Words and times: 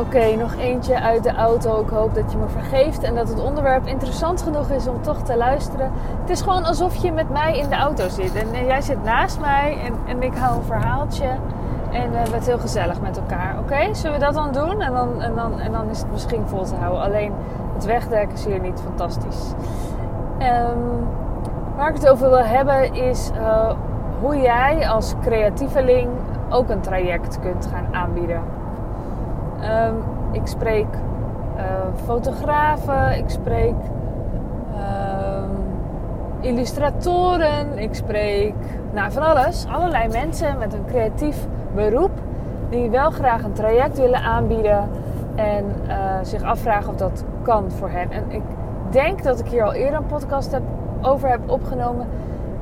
Oké, 0.00 0.34
nog 0.34 0.54
eentje 0.54 1.00
uit 1.00 1.22
de 1.22 1.34
auto. 1.34 1.80
Ik 1.80 1.88
hoop 1.88 2.14
dat 2.14 2.32
je 2.32 2.38
me 2.38 2.48
vergeeft 2.48 3.02
en 3.02 3.14
dat 3.14 3.28
het 3.28 3.42
onderwerp 3.42 3.86
interessant 3.86 4.42
genoeg 4.42 4.70
is 4.70 4.86
om 4.86 5.02
toch 5.02 5.22
te 5.22 5.36
luisteren. 5.36 5.92
Het 6.20 6.30
is 6.30 6.40
gewoon 6.40 6.64
alsof 6.64 6.96
je 6.96 7.12
met 7.12 7.30
mij 7.30 7.58
in 7.58 7.68
de 7.68 7.76
auto 7.76 8.08
zit. 8.08 8.34
En, 8.34 8.54
en 8.54 8.66
jij 8.66 8.80
zit 8.80 9.02
naast 9.04 9.40
mij 9.40 9.78
en, 9.84 9.94
en 10.06 10.22
ik 10.22 10.34
hou 10.34 10.56
een 10.56 10.62
verhaaltje. 10.62 11.26
En 11.90 12.10
we 12.10 12.16
hebben 12.16 12.34
het 12.34 12.46
heel 12.46 12.58
gezellig 12.58 13.00
met 13.00 13.16
elkaar. 13.16 13.58
Oké, 13.58 13.94
zullen 13.94 14.18
we 14.18 14.24
dat 14.24 14.34
dan 14.34 14.52
doen? 14.52 14.80
En 14.80 14.92
dan, 14.92 15.22
en, 15.22 15.34
dan, 15.34 15.60
en 15.60 15.72
dan 15.72 15.88
is 15.90 15.98
het 15.98 16.10
misschien 16.12 16.46
vol 16.46 16.64
te 16.64 16.74
houden. 16.74 17.02
Alleen 17.02 17.32
het 17.74 17.84
wegdek 17.84 18.32
is 18.32 18.44
hier 18.44 18.60
niet 18.60 18.80
fantastisch. 18.84 19.52
Um, 20.38 21.06
waar 21.76 21.88
ik 21.88 21.94
het 21.94 22.08
over 22.08 22.28
wil 22.28 22.44
hebben 22.44 22.94
is 22.94 23.30
uh, 23.34 23.70
hoe 24.20 24.36
jij 24.36 24.88
als 24.88 25.14
creatieveling 25.22 26.08
ook 26.50 26.68
een 26.68 26.80
traject 26.80 27.40
kunt 27.40 27.68
gaan 27.72 27.94
aanbieden. 27.94 28.64
Um, 29.60 30.02
ik 30.32 30.46
spreek 30.46 30.86
uh, 31.56 31.62
fotografen, 32.04 33.16
ik 33.16 33.28
spreek 33.28 33.74
um, 34.74 35.50
illustratoren, 36.40 37.78
ik 37.78 37.94
spreek 37.94 38.54
nou, 38.92 39.12
van 39.12 39.22
alles. 39.22 39.66
Allerlei 39.72 40.08
mensen 40.08 40.58
met 40.58 40.72
een 40.72 40.84
creatief 40.86 41.46
beroep 41.74 42.10
die 42.70 42.90
wel 42.90 43.10
graag 43.10 43.44
een 43.44 43.52
traject 43.52 43.98
willen 43.98 44.20
aanbieden 44.20 44.88
en 45.34 45.64
uh, 45.88 45.94
zich 46.22 46.42
afvragen 46.42 46.88
of 46.88 46.96
dat 46.96 47.24
kan 47.42 47.70
voor 47.70 47.90
hen. 47.90 48.10
En 48.10 48.24
ik 48.28 48.42
denk 48.90 49.22
dat 49.22 49.40
ik 49.40 49.46
hier 49.46 49.64
al 49.64 49.72
eerder 49.72 49.98
een 49.98 50.06
podcast 50.06 50.52
heb, 50.52 50.62
over 51.02 51.28
heb 51.28 51.40
opgenomen. 51.46 52.06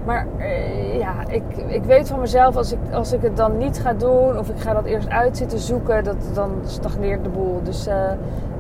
Maar 0.05 0.27
uh, 0.39 0.99
ja, 0.99 1.15
ik, 1.29 1.43
ik 1.67 1.85
weet 1.85 2.09
van 2.09 2.21
mezelf, 2.21 2.57
als 2.57 2.73
ik, 2.73 2.79
als 2.93 3.13
ik 3.13 3.23
het 3.23 3.37
dan 3.37 3.57
niet 3.57 3.81
ga 3.81 3.93
doen 3.93 4.39
of 4.39 4.49
ik 4.49 4.61
ga 4.61 4.73
dat 4.73 4.85
eerst 4.85 5.09
uit 5.09 5.37
zitten 5.37 5.59
zoeken, 5.59 6.05
dat, 6.05 6.17
dan 6.35 6.51
stagneert 6.65 7.25
de 7.25 7.31
boel. 7.31 7.61
Dus 7.63 7.89
uh, 7.89 7.95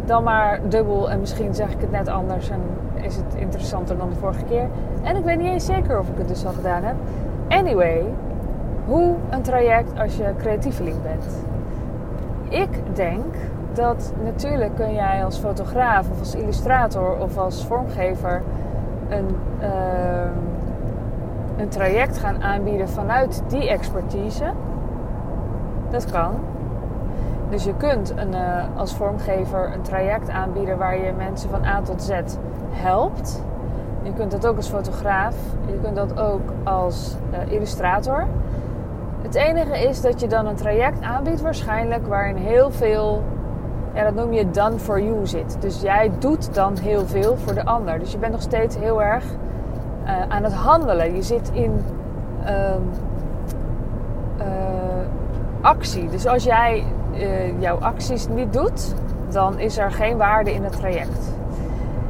dan 0.05 0.23
maar 0.23 0.61
dubbel 0.69 1.11
en 1.11 1.21
misschien 1.21 1.55
zeg 1.55 1.71
ik 1.71 1.81
het 1.81 1.91
net 1.91 2.09
anders 2.09 2.51
en 2.51 2.61
is 2.95 3.17
het 3.17 3.35
interessanter 3.35 3.97
dan 3.97 4.11
de 4.11 4.17
vorige 4.17 4.45
keer. 4.45 4.69
En 5.03 5.17
ik 5.17 5.25
weet 5.25 5.39
niet 5.39 5.47
eens 5.47 5.65
zeker 5.65 5.99
of 5.99 6.09
ik 6.09 6.19
het 6.19 6.29
dus 6.29 6.47
al 6.47 6.53
gedaan 6.53 6.83
heb. 6.83 6.95
Anyway, 7.49 8.05
hoe 8.87 9.15
een 9.31 9.43
traject 9.43 9.99
als 9.99 10.17
je 10.17 10.33
creatieveling 10.39 10.97
bent. 11.03 11.27
Ik 12.49 12.97
denk 12.97 13.35
dat 13.73 14.13
natuurlijk 14.25 14.75
kun 14.75 14.95
jij 14.95 15.25
als 15.25 15.39
fotograaf 15.39 16.11
of 16.11 16.19
als 16.19 16.35
illustrator 16.35 17.17
of 17.19 17.39
als 17.39 17.67
vormgever 17.67 18.43
een, 19.09 19.37
uh, 19.61 19.69
een 21.57 21.69
traject 21.69 22.19
gaan 22.19 22.43
aanbieden 22.43 22.89
vanuit 22.89 23.43
die 23.49 23.69
expertise. 23.69 24.45
Dat 25.91 26.11
kan. 26.11 26.35
Dus 27.51 27.65
je 27.65 27.75
kunt 27.77 28.13
een, 28.17 28.33
uh, 28.33 28.65
als 28.77 28.95
vormgever 28.95 29.73
een 29.73 29.83
traject 29.83 30.31
aanbieden 30.31 30.79
waar 30.79 30.97
je 30.97 31.13
mensen 31.17 31.51
van 31.51 31.65
A 31.65 31.81
tot 31.81 32.03
Z 32.03 32.11
helpt. 32.71 33.43
Je 34.03 34.13
kunt 34.13 34.31
dat 34.31 34.47
ook 34.47 34.57
als 34.57 34.69
fotograaf. 34.69 35.35
Je 35.67 35.79
kunt 35.83 35.97
dat 35.97 36.19
ook 36.19 36.53
als 36.65 37.17
uh, 37.33 37.53
illustrator. 37.53 38.27
Het 39.23 39.35
enige 39.35 39.89
is 39.89 40.01
dat 40.01 40.21
je 40.21 40.27
dan 40.27 40.47
een 40.47 40.55
traject 40.55 41.03
aanbiedt 41.03 41.41
waarschijnlijk 41.41 42.07
waarin 42.07 42.37
heel 42.37 42.71
veel, 42.71 43.23
ja 43.95 44.05
dat 44.05 44.15
noem 44.15 44.33
je 44.33 44.51
done 44.51 44.79
for 44.79 45.03
you 45.03 45.27
zit. 45.27 45.57
Dus 45.61 45.81
jij 45.81 46.11
doet 46.19 46.55
dan 46.55 46.77
heel 46.77 47.07
veel 47.07 47.37
voor 47.37 47.55
de 47.55 47.65
ander. 47.65 47.99
Dus 47.99 48.13
je 48.13 48.19
bent 48.19 48.33
nog 48.33 48.43
steeds 48.43 48.77
heel 48.77 49.03
erg 49.03 49.25
uh, 50.05 50.11
aan 50.29 50.43
het 50.43 50.53
handelen. 50.53 51.15
Je 51.15 51.23
zit 51.23 51.51
in 51.53 51.85
uh, 52.45 52.51
uh, 54.39 54.45
actie. 55.61 56.09
Dus 56.09 56.27
als 56.27 56.45
jij 56.45 56.85
uh, 57.15 57.61
jouw 57.61 57.79
acties 57.79 58.29
niet 58.29 58.53
doet, 58.53 58.95
dan 59.29 59.59
is 59.59 59.79
er 59.79 59.93
geen 59.93 60.17
waarde 60.17 60.55
in 60.55 60.65
het 60.65 60.73
traject. 60.73 61.33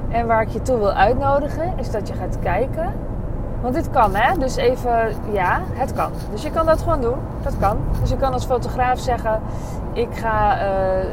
En 0.08 0.26
waar 0.26 0.42
ik 0.42 0.48
je 0.48 0.62
toe 0.62 0.78
wil 0.78 0.92
uitnodigen, 0.92 1.72
is 1.76 1.90
dat 1.90 2.08
je 2.08 2.14
gaat 2.14 2.38
kijken 2.42 2.92
want 3.64 3.76
dit 3.76 3.90
kan, 3.90 4.14
hè? 4.14 4.38
Dus 4.38 4.56
even, 4.56 5.14
ja, 5.32 5.62
het 5.72 5.92
kan. 5.92 6.10
Dus 6.30 6.42
je 6.42 6.50
kan 6.50 6.66
dat 6.66 6.82
gewoon 6.82 7.00
doen. 7.00 7.18
Dat 7.42 7.58
kan. 7.58 7.78
Dus 8.00 8.10
je 8.10 8.16
kan 8.16 8.32
als 8.32 8.44
fotograaf 8.44 8.98
zeggen: 8.98 9.40
Ik 9.92 10.08
ga 10.12 10.58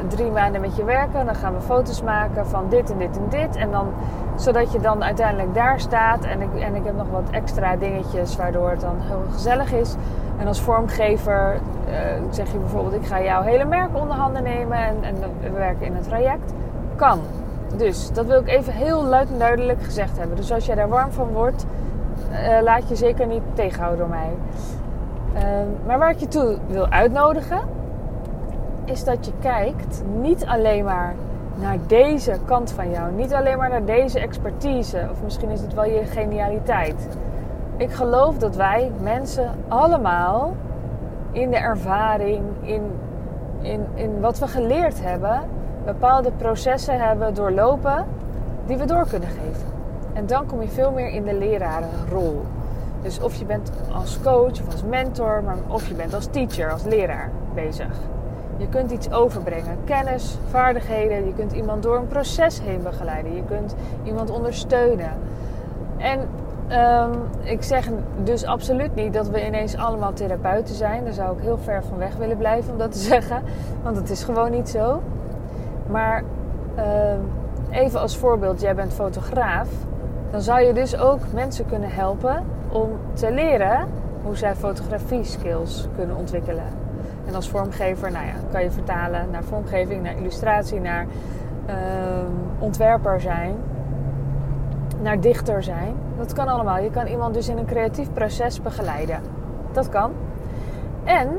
drie 0.07 0.31
maanden 0.31 0.61
met 0.61 0.75
je 0.75 0.83
werken. 0.83 1.25
Dan 1.25 1.35
gaan 1.35 1.53
we 1.53 1.61
foto's 1.61 2.01
maken 2.01 2.47
van 2.47 2.69
dit 2.69 2.91
en 2.91 2.97
dit 2.97 3.17
en 3.17 3.25
dit. 3.29 3.55
En 3.55 3.71
dan, 3.71 3.87
zodat 4.41 4.71
je 4.71 4.79
dan 4.79 5.03
uiteindelijk 5.03 5.53
daar 5.53 5.79
staat. 5.79 6.23
En 6.23 6.41
ik, 6.41 6.59
en 6.59 6.75
ik 6.75 6.85
heb 6.85 6.95
nog 6.95 7.09
wat 7.11 7.29
extra 7.31 7.75
dingetjes 7.75 8.35
waardoor 8.35 8.69
het 8.69 8.81
dan 8.81 8.95
heel 8.99 9.23
gezellig 9.31 9.73
is. 9.73 9.95
En 10.37 10.47
als 10.47 10.61
vormgever 10.61 11.53
uh, 11.89 11.95
zeg 12.29 12.51
je 12.51 12.57
bijvoorbeeld: 12.57 12.95
Ik 12.95 13.07
ga 13.07 13.21
jouw 13.21 13.41
hele 13.41 13.65
merk 13.65 13.89
onder 13.93 14.15
handen 14.15 14.43
nemen. 14.43 14.77
En, 14.77 14.95
en 15.01 15.15
we 15.41 15.49
werken 15.49 15.85
in 15.85 15.95
een 15.95 16.01
traject. 16.01 16.53
Kan. 16.95 17.19
Dus 17.77 18.11
dat 18.11 18.25
wil 18.25 18.39
ik 18.39 18.47
even 18.47 18.73
heel 18.73 19.03
luid 19.03 19.29
en 19.31 19.37
duidelijk 19.37 19.83
gezegd 19.83 20.17
hebben. 20.17 20.35
Dus 20.35 20.51
als 20.51 20.65
jij 20.65 20.75
daar 20.75 20.89
warm 20.89 21.11
van 21.11 21.27
wordt 21.27 21.65
uh, 22.31 22.61
laat 22.61 22.89
je 22.89 22.95
zeker 22.95 23.27
niet 23.27 23.41
tegenhouden 23.53 23.99
door 23.99 24.09
mij. 24.09 24.29
Uh, 25.35 25.41
maar 25.85 25.99
waar 25.99 26.09
ik 26.09 26.19
je 26.19 26.27
toe 26.27 26.57
wil 26.67 26.87
uitnodigen, 26.87 27.59
is 28.85 29.03
dat 29.03 29.25
je 29.25 29.31
kijkt 29.39 30.03
niet 30.21 30.45
alleen 30.45 30.83
maar 30.83 31.15
naar 31.61 31.77
deze 31.87 32.37
kant 32.45 32.71
van 32.71 32.91
jou, 32.91 33.11
niet 33.11 33.33
alleen 33.33 33.57
maar 33.57 33.69
naar 33.69 33.85
deze 33.85 34.19
expertise, 34.19 35.07
of 35.11 35.23
misschien 35.23 35.49
is 35.49 35.61
het 35.61 35.73
wel 35.73 35.85
je 35.85 36.05
genialiteit. 36.05 37.07
Ik 37.77 37.91
geloof 37.91 38.37
dat 38.37 38.55
wij 38.55 38.91
mensen 39.01 39.51
allemaal 39.67 40.55
in 41.31 41.49
de 41.49 41.57
ervaring, 41.57 42.43
in, 42.61 42.81
in, 43.61 43.85
in 43.93 44.19
wat 44.19 44.39
we 44.39 44.47
geleerd 44.47 45.01
hebben, 45.03 45.41
bepaalde 45.85 46.31
processen 46.31 46.99
hebben 46.99 47.33
doorlopen 47.33 48.05
die 48.65 48.77
we 48.77 48.85
door 48.85 49.07
kunnen 49.07 49.29
geven. 49.29 49.67
En 50.13 50.25
dan 50.25 50.45
kom 50.45 50.61
je 50.61 50.67
veel 50.67 50.91
meer 50.91 51.09
in 51.09 51.23
de 51.23 51.33
lerarenrol. 51.33 52.41
Dus 53.01 53.19
of 53.19 53.35
je 53.35 53.45
bent 53.45 53.71
als 53.93 54.19
coach 54.21 54.61
of 54.61 54.71
als 54.71 54.83
mentor, 54.83 55.43
maar 55.43 55.57
of 55.67 55.87
je 55.87 55.93
bent 55.93 56.13
als 56.13 56.25
teacher, 56.25 56.71
als 56.71 56.83
leraar 56.83 57.31
bezig. 57.53 57.95
Je 58.61 58.69
kunt 58.69 58.91
iets 58.91 59.11
overbrengen, 59.11 59.77
kennis, 59.85 60.37
vaardigheden. 60.49 61.25
Je 61.25 61.33
kunt 61.33 61.51
iemand 61.51 61.83
door 61.83 61.95
een 61.95 62.07
proces 62.07 62.61
heen 62.61 62.83
begeleiden. 62.83 63.35
Je 63.35 63.43
kunt 63.43 63.75
iemand 64.03 64.29
ondersteunen. 64.29 65.11
En 65.97 66.19
um, 66.71 67.11
ik 67.41 67.63
zeg 67.63 67.89
dus 68.23 68.45
absoluut 68.45 68.95
niet 68.95 69.13
dat 69.13 69.29
we 69.29 69.45
ineens 69.45 69.77
allemaal 69.77 70.13
therapeuten 70.13 70.75
zijn. 70.75 71.03
Daar 71.03 71.13
zou 71.13 71.37
ik 71.37 71.43
heel 71.43 71.57
ver 71.57 71.83
van 71.83 71.97
weg 71.97 72.15
willen 72.15 72.37
blijven 72.37 72.71
om 72.71 72.77
dat 72.77 72.91
te 72.91 72.99
zeggen. 73.13 73.43
Want 73.83 73.97
het 73.97 74.09
is 74.09 74.23
gewoon 74.23 74.51
niet 74.51 74.69
zo. 74.69 75.01
Maar 75.87 76.23
um, 76.77 77.31
even 77.69 77.99
als 77.99 78.17
voorbeeld, 78.17 78.61
jij 78.61 78.75
bent 78.75 78.93
fotograaf 78.93 79.69
dan 80.31 80.41
zou 80.41 80.61
je 80.61 80.73
dus 80.73 80.97
ook 80.97 81.19
mensen 81.33 81.65
kunnen 81.65 81.89
helpen 81.89 82.43
om 82.69 82.89
te 83.13 83.31
leren 83.31 83.87
hoe 84.23 84.35
zij 84.35 84.55
fotografie 84.55 85.23
skills 85.23 85.87
kunnen 85.95 86.15
ontwikkelen. 86.15 86.80
En 87.31 87.37
als 87.37 87.49
vormgever, 87.49 88.11
nou 88.11 88.25
ja, 88.25 88.33
kan 88.51 88.63
je 88.63 88.71
vertalen 88.71 89.29
naar 89.31 89.43
vormgeving, 89.43 90.03
naar 90.03 90.17
illustratie, 90.17 90.79
naar 90.79 91.05
uh, 91.69 91.75
ontwerper 92.59 93.21
zijn, 93.21 93.55
naar 95.01 95.19
dichter 95.19 95.63
zijn. 95.63 95.95
Dat 96.17 96.33
kan 96.33 96.47
allemaal. 96.47 96.77
Je 96.77 96.89
kan 96.89 97.07
iemand 97.07 97.33
dus 97.33 97.49
in 97.49 97.57
een 97.57 97.65
creatief 97.65 98.13
proces 98.13 98.61
begeleiden. 98.61 99.19
Dat 99.71 99.89
kan. 99.89 100.11
En 101.03 101.29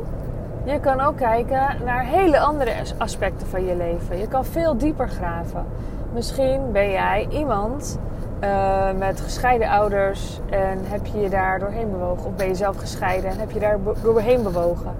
je 0.65 0.81
kan 0.81 1.01
ook 1.01 1.17
kijken 1.17 1.67
naar 1.85 2.05
hele 2.05 2.39
andere 2.39 2.73
aspecten 2.99 3.47
van 3.47 3.65
je 3.65 3.77
leven. 3.77 4.19
Je 4.19 4.29
kan 4.29 4.45
veel 4.45 4.77
dieper 4.77 5.09
graven. 5.09 5.65
Misschien 6.13 6.73
ben 6.73 6.91
jij 6.91 7.27
iemand 7.31 7.99
uh, 8.45 8.93
met 8.99 9.21
gescheiden 9.21 9.69
ouders 9.69 10.41
en 10.51 10.79
heb 10.83 11.07
je 11.07 11.21
je 11.21 11.29
daar 11.29 11.59
doorheen 11.59 11.91
bewogen? 11.91 12.27
Of 12.27 12.35
ben 12.35 12.47
je 12.47 12.55
zelf 12.55 12.77
gescheiden 12.77 13.31
en 13.31 13.39
heb 13.39 13.51
je 13.51 13.61
daar 13.61 13.79
doorheen 14.03 14.43
bewogen? 14.43 14.95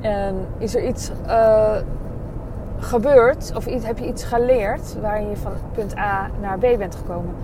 En 0.00 0.46
is 0.58 0.74
er 0.74 0.86
iets 0.86 1.10
uh, 1.26 1.76
gebeurd 2.78 3.52
of 3.56 3.66
iets, 3.66 3.86
heb 3.86 3.98
je 3.98 4.06
iets 4.06 4.24
geleerd 4.24 4.96
waarin 5.00 5.28
je 5.28 5.36
van 5.36 5.52
punt 5.72 5.96
A 5.96 6.30
naar 6.40 6.58
B 6.58 6.78
bent 6.78 6.94
gekomen? 6.94 7.34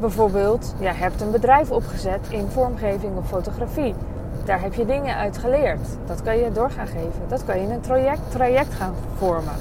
Bijvoorbeeld, 0.00 0.74
je 0.78 0.88
hebt 0.88 1.20
een 1.20 1.30
bedrijf 1.30 1.70
opgezet 1.70 2.26
in 2.28 2.46
vormgeving 2.46 3.16
of 3.16 3.28
fotografie. 3.28 3.94
Daar 4.44 4.60
heb 4.60 4.74
je 4.74 4.84
dingen 4.84 5.16
uit 5.16 5.38
geleerd. 5.38 5.88
Dat 6.06 6.22
kan 6.22 6.38
je 6.38 6.52
door 6.52 6.70
gaan 6.70 6.86
geven. 6.86 7.22
Dat 7.28 7.44
kan 7.44 7.56
je 7.56 7.62
in 7.62 7.70
een 7.70 7.80
traject, 7.80 8.30
traject 8.30 8.74
gaan 8.74 8.94
vormen. 9.16 9.54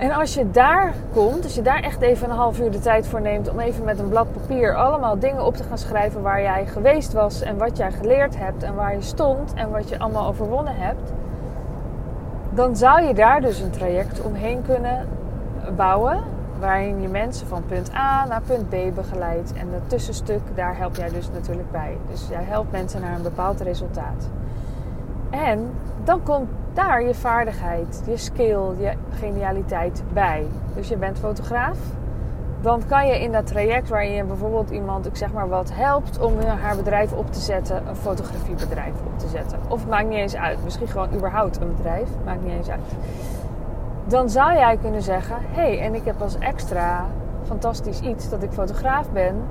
En 0.00 0.12
als 0.12 0.34
je 0.34 0.50
daar 0.50 0.94
komt, 1.12 1.44
als 1.44 1.54
je 1.54 1.62
daar 1.62 1.82
echt 1.82 2.00
even 2.00 2.30
een 2.30 2.36
half 2.36 2.60
uur 2.60 2.70
de 2.70 2.78
tijd 2.78 3.06
voor 3.06 3.20
neemt 3.20 3.50
om 3.50 3.58
even 3.58 3.84
met 3.84 3.98
een 3.98 4.08
blad 4.08 4.32
papier 4.32 4.76
allemaal 4.76 5.18
dingen 5.18 5.44
op 5.44 5.56
te 5.56 5.62
gaan 5.62 5.78
schrijven 5.78 6.22
waar 6.22 6.42
jij 6.42 6.66
geweest 6.66 7.12
was 7.12 7.42
en 7.42 7.58
wat 7.58 7.76
jij 7.76 7.92
geleerd 7.92 8.38
hebt 8.38 8.62
en 8.62 8.74
waar 8.74 8.94
je 8.94 9.02
stond 9.02 9.54
en 9.54 9.70
wat 9.70 9.88
je 9.88 9.98
allemaal 9.98 10.26
overwonnen 10.26 10.76
hebt, 10.76 11.12
dan 12.50 12.76
zou 12.76 13.02
je 13.02 13.14
daar 13.14 13.40
dus 13.40 13.60
een 13.60 13.70
traject 13.70 14.22
omheen 14.22 14.62
kunnen 14.62 15.08
bouwen 15.76 16.20
waarin 16.58 17.00
je 17.00 17.08
mensen 17.08 17.46
van 17.46 17.64
punt 17.66 17.94
A 17.94 18.26
naar 18.26 18.42
punt 18.46 18.68
B 18.68 18.94
begeleidt. 18.94 19.52
En 19.52 19.70
dat 19.70 19.80
tussenstuk, 19.86 20.40
daar 20.54 20.76
help 20.76 20.96
jij 20.96 21.08
dus 21.08 21.30
natuurlijk 21.32 21.70
bij. 21.70 21.96
Dus 22.10 22.26
jij 22.30 22.42
helpt 22.42 22.72
mensen 22.72 23.00
naar 23.00 23.14
een 23.14 23.22
bepaald 23.22 23.60
resultaat. 23.60 24.28
En 25.30 25.70
dan 26.04 26.22
komt 26.22 26.48
daar 26.74 27.02
je 27.02 27.14
vaardigheid, 27.14 28.02
je 28.06 28.16
skill, 28.16 28.62
je 28.78 28.92
genialiteit 29.10 30.02
bij. 30.12 30.46
Dus 30.74 30.88
je 30.88 30.96
bent 30.96 31.18
fotograaf. 31.18 31.78
Dan 32.60 32.82
kan 32.88 33.06
je 33.06 33.20
in 33.20 33.32
dat 33.32 33.46
traject 33.46 33.88
waarin 33.88 34.12
je 34.12 34.24
bijvoorbeeld 34.24 34.70
iemand, 34.70 35.06
ik 35.06 35.16
zeg 35.16 35.32
maar 35.32 35.48
wat, 35.48 35.70
helpt 35.72 36.18
om 36.18 36.40
haar 36.40 36.76
bedrijf 36.76 37.12
op 37.12 37.32
te 37.32 37.40
zetten, 37.40 37.88
een 37.88 37.96
fotografiebedrijf 37.96 38.94
op 39.06 39.18
te 39.18 39.28
zetten. 39.28 39.58
Of 39.68 39.80
het 39.80 39.88
maakt 39.88 40.08
niet 40.08 40.18
eens 40.18 40.36
uit, 40.36 40.64
misschien 40.64 40.88
gewoon 40.88 41.14
überhaupt 41.14 41.60
een 41.60 41.76
bedrijf, 41.76 42.08
maakt 42.24 42.42
niet 42.42 42.52
eens 42.52 42.70
uit. 42.70 42.80
Dan 44.06 44.30
zou 44.30 44.54
jij 44.54 44.76
kunnen 44.76 45.02
zeggen: 45.02 45.36
hé, 45.40 45.62
hey, 45.62 45.80
en 45.80 45.94
ik 45.94 46.04
heb 46.04 46.22
als 46.22 46.38
extra 46.38 47.06
fantastisch 47.46 48.00
iets 48.00 48.30
dat 48.30 48.42
ik 48.42 48.52
fotograaf 48.52 49.10
ben. 49.10 49.42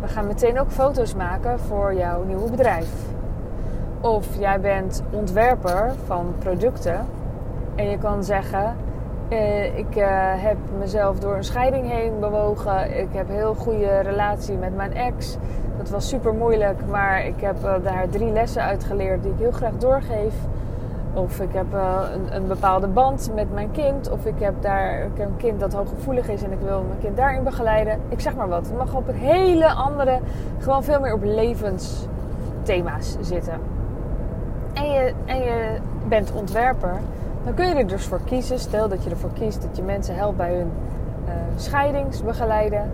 We 0.00 0.08
gaan 0.08 0.26
meteen 0.26 0.60
ook 0.60 0.70
foto's 0.70 1.14
maken 1.14 1.58
voor 1.60 1.94
jouw 1.94 2.22
nieuwe 2.22 2.50
bedrijf. 2.50 3.13
Of 4.04 4.26
jij 4.38 4.60
bent 4.60 5.02
ontwerper 5.10 5.92
van 6.06 6.34
producten 6.38 7.06
en 7.74 7.90
je 7.90 7.98
kan 7.98 8.24
zeggen: 8.24 8.76
uh, 9.28 9.78
Ik 9.78 9.96
uh, 9.96 10.06
heb 10.36 10.56
mezelf 10.78 11.18
door 11.18 11.36
een 11.36 11.44
scheiding 11.44 11.90
heen 11.90 12.20
bewogen. 12.20 12.98
Ik 12.98 13.08
heb 13.12 13.28
een 13.28 13.34
heel 13.34 13.54
goede 13.54 13.98
relatie 13.98 14.56
met 14.56 14.76
mijn 14.76 14.94
ex. 14.94 15.36
Dat 15.78 15.90
was 15.90 16.08
super 16.08 16.34
moeilijk, 16.34 16.80
maar 16.90 17.26
ik 17.26 17.40
heb 17.40 17.56
uh, 17.64 17.74
daar 17.82 18.08
drie 18.08 18.32
lessen 18.32 18.62
uit 18.62 18.84
geleerd 18.84 19.22
die 19.22 19.32
ik 19.32 19.38
heel 19.38 19.52
graag 19.52 19.76
doorgeef. 19.78 20.34
Of 21.14 21.40
ik 21.40 21.52
heb 21.52 21.72
een, 21.72 22.36
een, 22.36 22.46
bepaalde 22.46 22.88
band 22.88 23.30
met 23.34 23.52
mijn 23.52 23.70
kind. 23.70 24.10
Of 24.10 24.26
ik 24.26 24.38
heb 24.38 24.54
daar 24.60 25.02
een 25.02 25.36
kind 25.36 25.60
dat 25.60 25.72
hooggevoelig 25.72 26.28
is 26.28 26.42
en 26.42 26.52
ik 26.52 26.60
wil 26.60 26.82
mijn 26.88 27.00
kind 27.00 27.16
daarin 27.16 27.44
begeleiden. 27.44 28.00
Ik 28.08 28.20
zeg 28.20 28.34
maar 28.34 28.48
wat. 28.48 28.66
Het 28.66 28.76
mag 28.76 28.94
op 28.94 29.08
een 29.08 29.14
hele 29.14 29.72
andere, 29.72 30.18
gewoon 30.58 30.84
veel 30.84 31.00
meer 31.00 31.12
op 31.12 31.22
levensthema's 31.24 33.16
zitten 33.20 33.73
en 34.74 34.90
je, 34.90 35.12
en 35.24 35.38
je 35.38 35.78
bent 36.08 36.32
ontwerper, 36.32 37.00
dan 37.44 37.54
kun 37.54 37.68
je 37.68 37.74
er 37.74 37.86
dus 37.86 38.06
voor 38.06 38.20
kiezen. 38.24 38.58
Stel 38.58 38.88
dat 38.88 39.04
je 39.04 39.10
ervoor 39.10 39.32
kiest 39.32 39.62
dat 39.62 39.76
je 39.76 39.82
mensen 39.82 40.14
helpt 40.14 40.36
bij 40.36 40.54
hun 40.54 40.72
uh, 41.26 41.32
scheidingsbegeleiden. 41.56 42.92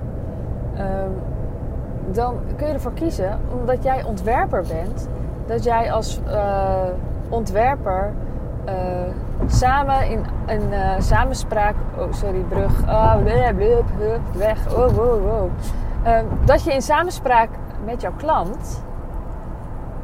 Um, 0.79 1.13
dan 2.07 2.39
kun 2.57 2.67
je 2.67 2.73
ervoor 2.73 2.93
kiezen, 2.93 3.39
omdat 3.61 3.83
jij 3.83 4.03
ontwerper 4.03 4.65
bent, 4.69 5.09
dat 5.47 5.65
jij 5.65 5.93
als 5.93 6.21
uh, 6.29 6.75
ontwerper 7.29 8.13
uh, 8.69 8.73
samen 9.47 10.11
in 10.11 10.25
een 10.47 11.03
samenspraak. 11.03 11.75
Oh, 11.99 12.13
sorry, 12.13 12.41
brug. 12.41 12.83
Oh, 12.83 13.17
blub, 13.17 13.57
blub, 13.57 13.85
blub, 13.97 14.21
weg. 14.35 14.77
Oh, 14.77 14.89
wow, 14.89 15.23
wow. 15.23 15.51
Um, 16.07 16.27
dat 16.45 16.63
je 16.63 16.73
in 16.73 16.83
samenspraak 16.83 17.49
met 17.85 18.01
jouw 18.01 18.13
klant. 18.17 18.83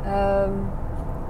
Um, 0.06 0.68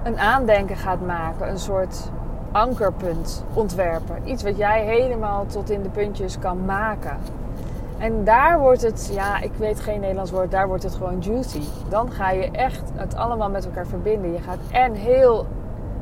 een 0.06 0.18
aandenken 0.18 0.76
gaat 0.76 1.00
maken, 1.06 1.48
een 1.48 1.58
soort 1.58 2.10
ankerpunt 2.52 3.44
ontwerpen. 3.54 4.28
Iets 4.28 4.42
wat 4.42 4.56
jij 4.56 4.84
helemaal 4.84 5.46
tot 5.46 5.70
in 5.70 5.82
de 5.82 5.88
puntjes 5.88 6.38
kan 6.38 6.64
maken. 6.64 7.16
En 7.98 8.24
daar 8.24 8.58
wordt 8.58 8.82
het, 8.82 9.10
ja, 9.12 9.40
ik 9.40 9.52
weet 9.56 9.80
geen 9.80 10.00
Nederlands 10.00 10.30
woord, 10.30 10.50
daar 10.50 10.68
wordt 10.68 10.82
het 10.82 10.94
gewoon 10.94 11.18
juicy. 11.20 11.62
Dan 11.88 12.10
ga 12.10 12.30
je 12.30 12.50
echt 12.50 12.82
het 12.94 13.16
allemaal 13.16 13.50
met 13.50 13.64
elkaar 13.64 13.86
verbinden. 13.86 14.32
Je 14.32 14.38
gaat 14.38 14.58
en 14.70 14.92
heel 14.92 15.46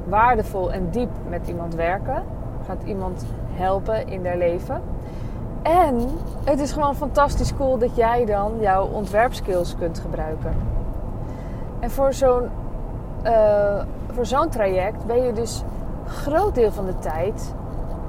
waardevol 0.06 0.72
en 0.72 0.90
diep 0.90 1.10
met 1.28 1.48
iemand 1.48 1.74
werken. 1.74 2.22
Gaat 2.66 2.82
iemand 2.84 3.26
helpen 3.52 4.06
in 4.06 4.26
haar 4.26 4.36
leven. 4.36 4.82
En 5.62 6.08
het 6.44 6.60
is 6.60 6.72
gewoon 6.72 6.96
fantastisch 6.96 7.56
cool 7.56 7.78
dat 7.78 7.96
jij 7.96 8.24
dan 8.24 8.52
jouw 8.60 8.86
ontwerpskills 8.86 9.76
kunt 9.78 9.98
gebruiken. 9.98 10.54
En 11.80 11.90
voor 11.90 12.12
zo'n 12.12 12.48
uh, 13.24 13.82
voor 14.14 14.26
zo'n 14.26 14.48
traject 14.48 15.06
ben 15.06 15.22
je 15.22 15.32
dus 15.32 15.62
groot 16.06 16.54
deel 16.54 16.72
van 16.72 16.86
de 16.86 16.98
tijd 16.98 17.54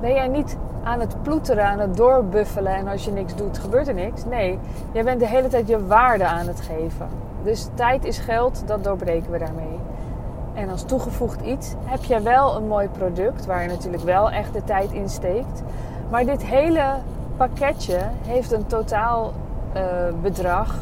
ben 0.01 0.13
jij 0.13 0.27
niet 0.27 0.57
aan 0.83 0.99
het 0.99 1.21
ploeteren, 1.21 1.65
aan 1.65 1.79
het 1.79 1.97
doorbuffelen 1.97 2.75
en 2.75 2.87
als 2.87 3.05
je 3.05 3.11
niks 3.11 3.35
doet, 3.35 3.57
gebeurt 3.57 3.87
er 3.87 3.93
niks. 3.93 4.25
Nee, 4.25 4.59
jij 4.91 5.03
bent 5.03 5.19
de 5.19 5.27
hele 5.27 5.47
tijd 5.47 5.67
je 5.67 5.85
waarde 5.85 6.25
aan 6.25 6.47
het 6.47 6.61
geven. 6.61 7.07
Dus 7.43 7.67
tijd 7.73 8.05
is 8.05 8.17
geld, 8.17 8.63
dat 8.65 8.83
doorbreken 8.83 9.31
we 9.31 9.37
daarmee. 9.37 9.79
En 10.53 10.69
als 10.69 10.83
toegevoegd 10.83 11.41
iets 11.41 11.73
heb 11.85 12.03
je 12.03 12.21
wel 12.21 12.55
een 12.55 12.67
mooi 12.67 12.87
product 12.87 13.45
waar 13.45 13.61
je 13.61 13.67
natuurlijk 13.67 14.03
wel 14.03 14.31
echt 14.31 14.53
de 14.53 14.63
tijd 14.63 14.91
in 14.91 15.09
steekt. 15.09 15.63
Maar 16.09 16.25
dit 16.25 16.43
hele 16.43 16.83
pakketje 17.37 17.99
heeft 18.27 18.51
een 18.51 18.67
totaal 18.67 19.33
uh, 19.75 19.81
bedrag 20.21 20.75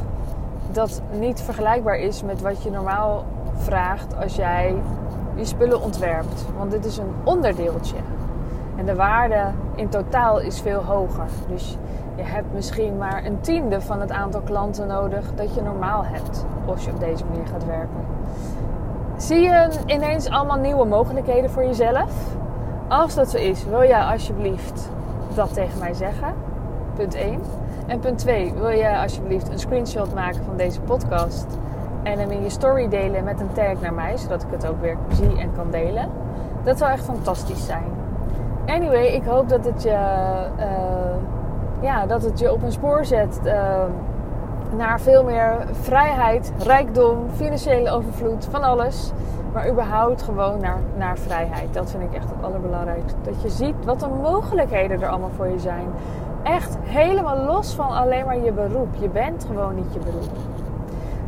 dat 0.71 1.01
niet 1.19 1.41
vergelijkbaar 1.41 1.97
is 1.97 2.23
met 2.23 2.41
wat 2.41 2.63
je 2.63 2.71
normaal 2.71 3.23
vraagt 3.55 4.15
als 4.21 4.35
jij 4.35 4.75
je 5.35 5.45
spullen 5.45 5.81
ontwerpt. 5.81 6.45
Want 6.57 6.71
dit 6.71 6.85
is 6.85 6.97
een 6.97 7.13
onderdeeltje. 7.23 7.95
En 8.75 8.85
de 8.85 8.95
waarde 8.95 9.43
in 9.75 9.89
totaal 9.89 10.39
is 10.39 10.61
veel 10.61 10.83
hoger. 10.83 11.27
Dus 11.47 11.77
je 12.15 12.23
hebt 12.23 12.53
misschien 12.53 12.97
maar 12.97 13.25
een 13.25 13.41
tiende 13.41 13.81
van 13.81 14.01
het 14.01 14.11
aantal 14.11 14.41
klanten 14.41 14.87
nodig 14.87 15.33
dat 15.35 15.55
je 15.55 15.61
normaal 15.61 16.05
hebt 16.05 16.45
als 16.65 16.85
je 16.85 16.91
op 16.91 16.99
deze 16.99 17.25
manier 17.25 17.47
gaat 17.47 17.65
werken. 17.65 18.05
Zie 19.17 19.39
je 19.39 19.69
ineens 19.85 20.29
allemaal 20.29 20.57
nieuwe 20.57 20.85
mogelijkheden 20.85 21.49
voor 21.49 21.63
jezelf? 21.63 22.11
Als 22.87 23.15
dat 23.15 23.29
zo 23.29 23.37
is, 23.37 23.65
wil 23.65 23.83
jij 23.83 24.03
alsjeblieft 24.03 24.89
dat 25.33 25.53
tegen 25.53 25.79
mij 25.79 25.93
zeggen? 25.93 26.33
Punt 26.95 27.15
1. 27.15 27.41
En 27.87 27.99
punt 27.99 28.17
2, 28.17 28.53
wil 28.53 28.69
je 28.69 28.97
alsjeblieft 28.97 29.49
een 29.49 29.59
screenshot 29.59 30.13
maken 30.13 30.43
van 30.45 30.57
deze 30.57 30.81
podcast 30.81 31.45
en 32.03 32.19
hem 32.19 32.31
in 32.31 32.43
je 32.43 32.49
story 32.49 32.89
delen 32.89 33.23
met 33.23 33.39
een 33.39 33.53
tag 33.53 33.81
naar 33.81 33.93
mij, 33.93 34.17
zodat 34.17 34.41
ik 34.41 34.47
het 34.51 34.67
ook 34.67 34.81
weer 34.81 34.97
zie 35.11 35.39
en 35.39 35.51
kan 35.55 35.71
delen. 35.71 36.09
Dat 36.63 36.77
zou 36.77 36.91
echt 36.91 37.03
fantastisch 37.03 37.65
zijn. 37.65 38.01
Anyway, 38.65 39.05
ik 39.05 39.23
hoop 39.23 39.49
dat 39.49 39.65
het 39.65 39.83
je, 39.83 39.97
uh, 40.59 40.65
ja, 41.81 42.05
dat 42.05 42.23
het 42.23 42.39
je 42.39 42.51
op 42.51 42.63
een 42.63 42.71
spoor 42.71 43.05
zet 43.05 43.39
uh, 43.45 43.53
naar 44.77 45.01
veel 45.01 45.23
meer 45.23 45.57
vrijheid, 45.71 46.53
rijkdom, 46.57 47.17
financiële 47.35 47.91
overvloed, 47.91 48.47
van 48.51 48.63
alles. 48.63 49.11
Maar 49.53 49.69
überhaupt 49.69 50.21
gewoon 50.21 50.59
naar, 50.59 50.79
naar 50.97 51.17
vrijheid. 51.17 51.73
Dat 51.73 51.91
vind 51.91 52.03
ik 52.03 52.13
echt 52.13 52.29
het 52.29 52.43
allerbelangrijkste. 52.43 53.17
Dat 53.23 53.41
je 53.41 53.49
ziet 53.49 53.85
wat 53.85 53.99
de 53.99 54.07
mogelijkheden 54.21 55.01
er 55.01 55.07
allemaal 55.07 55.31
voor 55.35 55.47
je 55.47 55.59
zijn. 55.59 55.87
Echt 56.43 56.77
helemaal 56.81 57.37
los 57.37 57.73
van 57.73 57.89
alleen 57.89 58.25
maar 58.25 58.39
je 58.39 58.51
beroep. 58.51 58.95
Je 58.99 59.09
bent 59.09 59.45
gewoon 59.45 59.75
niet 59.75 59.93
je 59.93 59.99
beroep. 59.99 60.52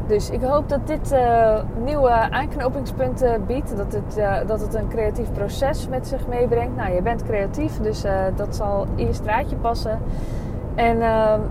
Dus 0.07 0.29
ik 0.29 0.41
hoop 0.41 0.69
dat 0.69 0.87
dit 0.87 1.11
uh, 1.11 1.57
nieuwe 1.83 2.09
aanknopingspunten 2.09 3.45
biedt. 3.45 3.77
Dat 3.77 3.93
het, 3.93 4.17
uh, 4.17 4.37
dat 4.47 4.61
het 4.61 4.73
een 4.73 4.87
creatief 4.87 5.31
proces 5.33 5.87
met 5.87 6.07
zich 6.07 6.27
meebrengt. 6.27 6.75
Nou, 6.75 6.93
je 6.93 7.01
bent 7.01 7.23
creatief, 7.23 7.77
dus 7.81 8.05
uh, 8.05 8.11
dat 8.35 8.55
zal 8.55 8.85
in 8.95 9.05
je 9.05 9.13
straatje 9.13 9.55
passen. 9.55 9.99
En 10.75 10.97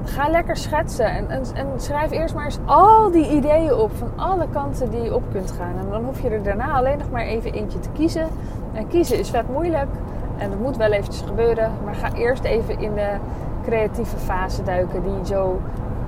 ga 0.05 0.29
lekker 0.29 0.57
schetsen. 0.57 1.07
En, 1.07 1.31
en, 1.31 1.43
en, 1.55 1.67
schrijf 1.77 2.11
eerst 2.11 2.35
maar 2.35 2.45
eens 2.45 2.59
al 2.65 3.11
die 3.11 3.31
ideeën 3.31 3.75
op 3.75 3.91
van 3.97 4.09
alle 4.17 4.47
kanten 4.53 4.91
die 4.91 5.03
je 5.03 5.15
op 5.15 5.23
kunt 5.33 5.51
gaan. 5.51 5.79
En 5.79 5.91
dan 5.91 6.05
hoef 6.05 6.23
je 6.23 6.29
er 6.29 6.43
daarna 6.43 6.73
alleen 6.73 6.99
nog 6.99 7.11
maar 7.11 7.25
even 7.25 7.53
eentje 7.53 7.79
te 7.79 7.89
kiezen. 7.93 8.29
En 8.73 8.89
kiezen 8.89 9.19
is 9.19 9.31
vet 9.31 9.49
moeilijk. 9.53 9.89
En 10.39 10.51
dat 10.51 10.59
moet 10.59 10.77
wel 10.77 10.93
eventjes 10.93 11.23
gebeuren. 11.27 11.71
Maar 11.85 11.95
ga 11.95 12.13
eerst 12.13 12.45
even 12.45 12.81
in 12.81 12.95
de 12.95 13.11
creatieve 13.65 14.17
fase 14.17 14.63
duiken 14.63 15.03
die 15.03 15.27
zo 15.35 15.61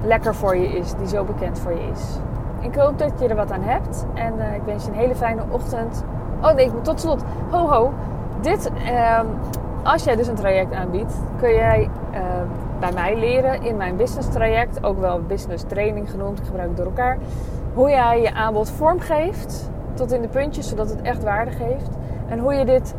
lekker 0.02 0.34
voor 0.34 0.56
je 0.56 0.68
is, 0.68 0.94
die 0.94 1.08
zo 1.08 1.24
bekend 1.24 1.58
voor 1.58 1.72
je 1.72 1.88
is. 1.92 2.18
Ik 2.66 2.74
hoop 2.74 2.98
dat 2.98 3.12
je 3.18 3.28
er 3.28 3.36
wat 3.36 3.52
aan 3.52 3.62
hebt. 3.62 4.06
En 4.14 4.34
uh, 4.38 4.54
ik 4.54 4.62
wens 4.64 4.84
je 4.84 4.90
een 4.90 4.96
hele 4.96 5.14
fijne 5.14 5.42
ochtend. 5.50 6.04
Oh 6.42 6.52
nee, 6.52 6.70
tot 6.82 7.00
slot. 7.00 7.22
Ho 7.50 7.68
ho. 7.68 7.92
Dit, 8.40 8.70
uh, 8.90 9.20
als 9.82 10.04
jij 10.04 10.16
dus 10.16 10.26
een 10.26 10.34
traject 10.34 10.74
aanbiedt, 10.74 11.14
kun 11.40 11.54
jij 11.54 11.90
uh, 12.12 12.20
bij 12.80 12.92
mij 12.92 13.16
leren 13.16 13.62
in 13.62 13.76
mijn 13.76 13.96
business 13.96 14.28
traject, 14.28 14.84
ook 14.84 14.98
wel 15.00 15.22
business 15.22 15.64
training 15.66 16.10
genoemd, 16.10 16.38
ik 16.38 16.44
gebruik 16.44 16.76
door 16.76 16.84
elkaar, 16.84 17.18
hoe 17.74 17.90
jij 17.90 18.20
je 18.20 18.34
aanbod 18.34 18.70
vormgeeft 18.70 19.70
tot 19.94 20.12
in 20.12 20.22
de 20.22 20.28
puntjes, 20.28 20.68
zodat 20.68 20.90
het 20.90 21.02
echt 21.02 21.22
waarde 21.22 21.50
geeft. 21.50 21.90
En 22.28 22.38
hoe 22.38 22.54
je 22.54 22.64
dit 22.64 22.94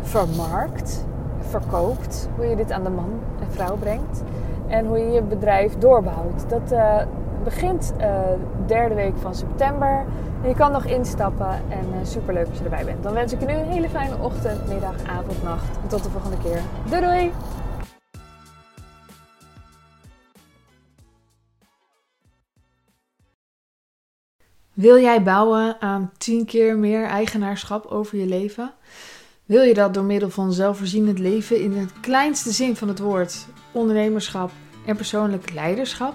vermarkt, 0.00 1.06
verkoopt, 1.38 2.28
hoe 2.36 2.46
je 2.46 2.56
dit 2.56 2.72
aan 2.72 2.82
de 2.84 2.90
man 2.90 3.10
en 3.40 3.50
vrouw 3.50 3.76
brengt. 3.76 4.22
En 4.68 4.86
hoe 4.86 4.98
je 4.98 5.10
je 5.10 5.22
bedrijf 5.22 5.78
doorbouwt. 5.78 6.44
Dat, 6.48 6.72
uh, 6.72 6.96
begint 7.44 7.92
uh, 8.00 8.06
derde 8.66 8.94
week 8.94 9.16
van 9.20 9.34
september. 9.34 10.04
je 10.46 10.54
kan 10.54 10.72
nog 10.72 10.84
instappen 10.84 11.50
en 11.68 11.86
uh, 11.88 12.06
super 12.06 12.34
leuk 12.34 12.46
als 12.48 12.58
je 12.58 12.64
erbij 12.64 12.84
bent. 12.84 13.02
Dan 13.02 13.12
wens 13.12 13.32
ik 13.32 13.40
je 13.40 13.46
nu 13.46 13.52
een 13.52 13.70
hele 13.70 13.88
fijne 13.88 14.16
ochtend, 14.18 14.68
middag, 14.68 14.94
avond, 15.06 15.42
nacht. 15.42 15.76
En 15.82 15.88
tot 15.88 16.04
de 16.04 16.10
volgende 16.10 16.36
keer. 16.42 16.60
Doei 16.88 17.00
doei! 17.00 17.32
Wil 24.72 24.98
jij 24.98 25.22
bouwen 25.22 25.80
aan 25.80 26.12
10 26.18 26.44
keer 26.44 26.76
meer 26.76 27.04
eigenaarschap 27.04 27.86
over 27.86 28.18
je 28.18 28.26
leven? 28.26 28.72
Wil 29.44 29.62
je 29.62 29.74
dat 29.74 29.94
door 29.94 30.04
middel 30.04 30.30
van 30.30 30.52
zelfvoorzienend 30.52 31.18
leven 31.18 31.60
in 31.60 31.72
het 31.72 31.92
kleinste 32.00 32.50
zin 32.50 32.76
van 32.76 32.88
het 32.88 32.98
woord, 32.98 33.46
ondernemerschap 33.72 34.50
en 34.86 34.96
persoonlijk 34.96 35.52
leiderschap? 35.52 36.14